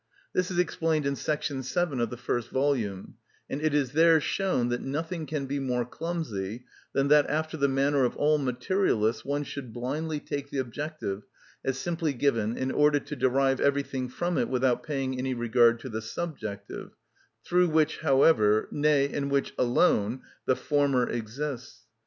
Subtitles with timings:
[0.33, 1.13] This is explained in§
[1.63, 3.17] 7 of the first volume,
[3.47, 7.67] and it is there shown that nothing can be more clumsy than that, after the
[7.67, 11.21] manner of all materialists, one should blindly take the objective
[11.63, 15.87] as simply given in order to derive everything from it without paying any regard to
[15.89, 16.93] the subjective,
[17.45, 21.83] through which, however, nay, in which alone the former exists.